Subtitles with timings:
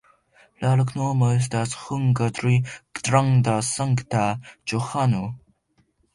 [0.63, 2.55] La loknomo estas hungare:
[3.01, 4.27] granda-Sankta
[4.73, 5.25] Johano.